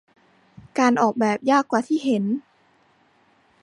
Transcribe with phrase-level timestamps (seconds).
[0.79, 2.23] การออกแบบยากกว่าที่เห็น